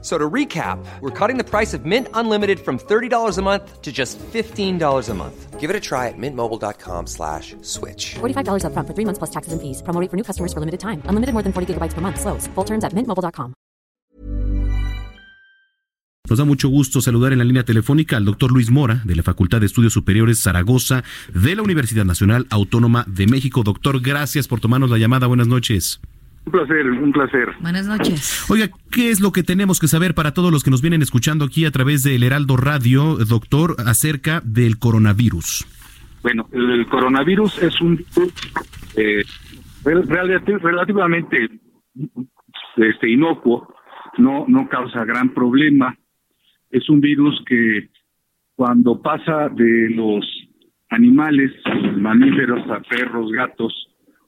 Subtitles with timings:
[0.00, 3.90] So to recap, we're cutting the price of Mint Unlimited from $30 a month to
[3.90, 5.58] just $15 a month.
[5.58, 8.14] Give it a try at mintmobile.com slash switch.
[8.20, 9.82] $45 up front for three months plus taxes and fees.
[9.82, 11.02] Promo rate for new customers for limited time.
[11.06, 12.20] Unlimited more than 40 gigabytes per month.
[12.20, 12.46] Slows.
[12.54, 13.54] Full terms at mintmobile.com.
[16.28, 19.22] Nos da mucho gusto saludar en la línea telefónica al doctor Luis Mora, de la
[19.22, 21.02] Facultad de Estudios Superiores Zaragoza,
[21.32, 23.62] de la Universidad Nacional Autónoma de México.
[23.62, 25.26] Doctor, gracias por tomarnos la llamada.
[25.26, 26.00] Buenas noches.
[26.46, 27.48] Un placer, un placer.
[27.60, 28.50] Buenas noches.
[28.50, 31.44] Oiga, ¿qué es lo que tenemos que saber para todos los que nos vienen escuchando
[31.44, 35.66] aquí a través del Heraldo Radio, doctor, acerca del coronavirus?
[36.22, 38.04] Bueno, el, coronavirus es un
[38.96, 39.24] eh,
[39.84, 41.48] relativamente
[42.76, 43.74] este, inocuo,
[44.16, 45.96] no, no causa gran problema.
[46.70, 47.88] Es un virus que
[48.56, 50.24] cuando pasa de los
[50.90, 51.52] animales,
[51.96, 53.72] mamíferos a perros, gatos,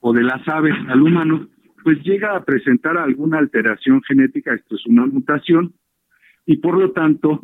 [0.00, 1.48] o de las aves al humano,
[1.86, 5.72] pues llega a presentar alguna alteración genética, esto es una mutación,
[6.44, 7.42] y por lo tanto,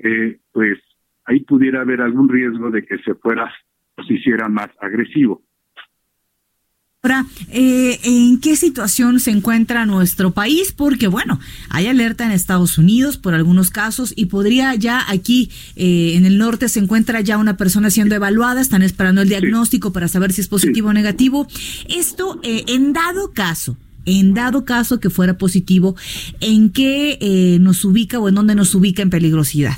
[0.00, 0.80] eh, pues
[1.26, 3.54] ahí pudiera haber algún riesgo de que se fuera
[3.96, 5.44] o se hiciera más agresivo.
[7.50, 10.72] Eh, ¿en qué situación se encuentra nuestro país?
[10.76, 16.12] Porque, bueno, hay alerta en Estados Unidos por algunos casos y podría ya aquí eh,
[16.14, 20.08] en el norte se encuentra ya una persona siendo evaluada, están esperando el diagnóstico para
[20.08, 21.46] saber si es positivo o negativo.
[21.88, 25.96] Esto, eh, en dado caso, en dado caso que fuera positivo,
[26.40, 29.76] ¿en qué nos ubica o en dónde nos ubica en peligrosidad?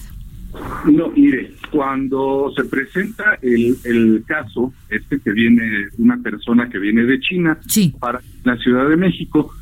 [0.85, 7.05] No, mire, cuando se presenta el, el caso, este que viene, una persona que viene
[7.05, 7.59] de China
[7.99, 9.53] para la Ciudad de México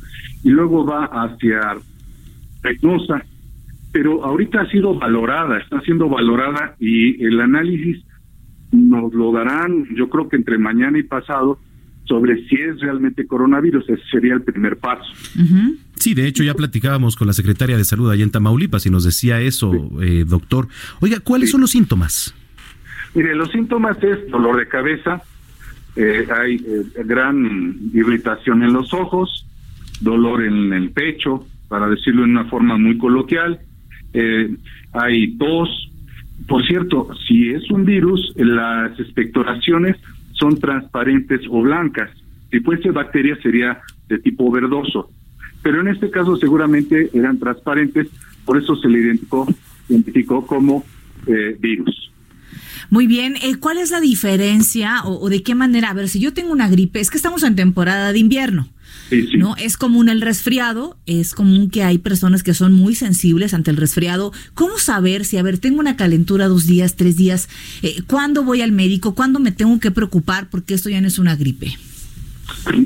[0.43, 1.77] y luego va hacia
[2.61, 3.23] Reynosa,
[3.91, 8.03] pero ahorita ha sido valorada, está siendo valorada y el análisis
[8.71, 11.59] nos lo darán, yo creo que entre mañana y pasado,
[12.09, 13.87] sobre si es realmente coronavirus.
[13.87, 15.11] Ese sería el primer paso.
[15.99, 19.03] Sí, de hecho ya platicábamos con la secretaria de Salud allá en Tamaulipas y nos
[19.03, 20.69] decía eso, eh, doctor.
[21.01, 22.33] Oiga, ¿cuáles son los síntomas?
[23.13, 25.21] Mire, los síntomas es dolor de cabeza,
[25.97, 29.45] eh, hay eh, gran irritación en los ojos,
[29.99, 33.59] dolor en el pecho, para decirlo en una forma muy coloquial,
[34.93, 35.91] hay tos.
[36.47, 39.97] Por cierto, si es un virus, las expectoraciones
[40.31, 42.09] son transparentes o blancas.
[42.49, 45.11] Si fuese bacteria sería de tipo verdoso.
[45.61, 48.07] Pero en este caso seguramente eran transparentes,
[48.45, 49.47] por eso se le identificó,
[49.89, 50.85] identificó como
[51.27, 52.09] eh, virus.
[52.89, 55.89] Muy bien, eh, ¿cuál es la diferencia o, de qué manera?
[55.89, 58.69] A ver, si yo tengo una gripe, es que estamos en temporada de invierno.
[59.39, 59.55] ¿No?
[59.55, 63.77] Es común el resfriado, es común que hay personas que son muy sensibles ante el
[63.77, 64.31] resfriado.
[64.53, 67.49] ¿Cómo saber si, a ver, tengo una calentura dos días, tres días,
[67.81, 71.17] eh, cuándo voy al médico, cuándo me tengo que preocupar porque esto ya no es
[71.17, 71.75] una gripe?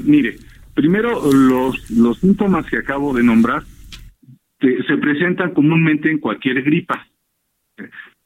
[0.05, 0.37] Mire,
[0.73, 3.63] primero los, los síntomas que acabo de nombrar
[4.59, 7.05] se presentan comúnmente en cualquier gripa,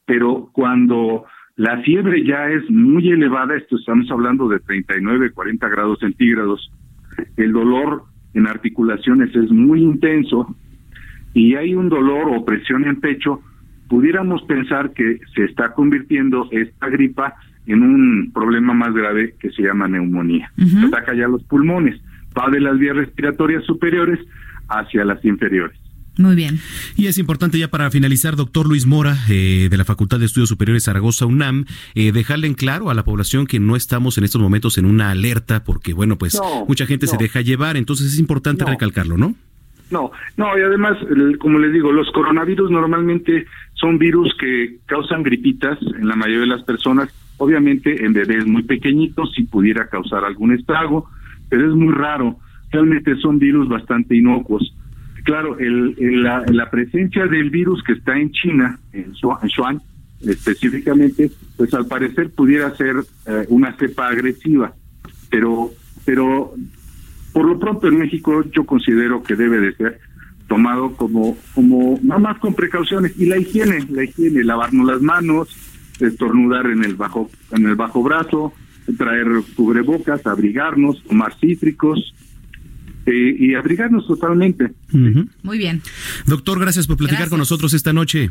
[0.06, 1.24] pero cuando
[1.56, 6.70] la fiebre ya es muy elevada, esto estamos hablando de 39, 40 grados centígrados,
[7.36, 8.04] el dolor
[8.34, 10.54] en articulaciones es muy intenso
[11.34, 13.40] y hay un dolor o presión en pecho,
[13.88, 17.34] pudiéramos pensar que se está convirtiendo esta gripa
[17.66, 20.52] en un problema más grave que se llama neumonía.
[20.86, 22.00] Ataca ya los pulmones,
[22.38, 24.20] va de las vías respiratorias superiores
[24.68, 25.78] hacia las inferiores.
[26.18, 26.58] Muy bien.
[26.96, 30.48] Y es importante ya para finalizar, doctor Luis Mora, eh, de la Facultad de Estudios
[30.48, 34.42] Superiores Zaragoza UNAM, eh, dejarle en claro a la población que no estamos en estos
[34.42, 38.64] momentos en una alerta, porque bueno, pues mucha gente se deja llevar, entonces es importante
[38.64, 39.36] recalcarlo, ¿no?
[39.90, 40.98] No, no, y además,
[41.38, 46.46] como les digo, los coronavirus normalmente son virus que causan gripitas en la mayoría de
[46.48, 51.08] las personas, obviamente en bebés muy pequeñitos si pudiera causar algún estrago,
[51.48, 52.36] pero es muy raro,
[52.70, 54.74] realmente son virus bastante inocuos.
[55.24, 59.80] Claro, el, la, presencia del virus que está en China, en Xuan,
[60.20, 62.96] específicamente, pues al parecer pudiera ser
[63.26, 64.72] eh, una cepa agresiva,
[65.30, 65.70] pero,
[66.04, 66.54] pero
[67.32, 70.00] por lo pronto en México yo considero que debe de ser
[70.48, 73.12] tomado como, como nada más con precauciones.
[73.18, 75.48] Y la higiene, la higiene, lavarnos las manos,
[76.00, 78.54] estornudar en el bajo, en el bajo brazo,
[78.96, 82.14] traer cubrebocas, abrigarnos, tomar cítricos,
[83.08, 84.72] este, y abrigarnos totalmente.
[85.42, 85.82] Muy bien.
[86.26, 88.30] Doctor, gracias por platicar con nosotros esta noche.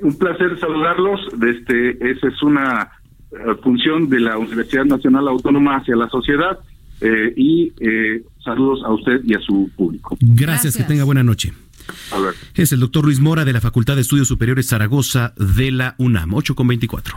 [0.00, 1.20] Un placer saludarlos.
[1.46, 2.90] Este, esa es una
[3.32, 6.58] eh, función de la Universidad Nacional Autónoma hacia la sociedad.
[7.00, 10.16] eh, y eh, saludos a usted y a su público.
[10.20, 11.52] Gracias, que tenga buena noche.
[12.54, 16.32] Es el doctor Luis Mora de la Facultad de Estudios Superiores Zaragoza de la UNAM,
[16.32, 17.16] 8 con 24.